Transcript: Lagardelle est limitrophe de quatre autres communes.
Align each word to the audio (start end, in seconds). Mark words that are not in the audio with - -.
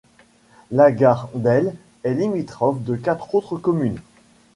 Lagardelle 0.71 1.75
est 2.03 2.15
limitrophe 2.15 2.81
de 2.81 2.95
quatre 2.95 3.35
autres 3.35 3.57
communes. 3.59 3.99